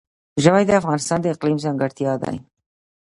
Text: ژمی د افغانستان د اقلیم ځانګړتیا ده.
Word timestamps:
ژمی 0.43 0.63
د 0.67 0.71
افغانستان 0.81 1.19
د 1.21 1.25
اقلیم 1.33 1.57
ځانګړتیا 1.65 2.13
ده. 2.21 2.31